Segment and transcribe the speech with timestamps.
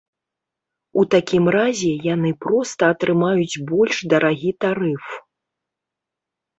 [1.01, 5.03] У такім разе яны проста атрымаюць больш дарагі тарыф.